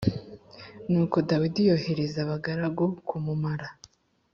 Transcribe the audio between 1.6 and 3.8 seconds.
yohereza abagaragu kumumara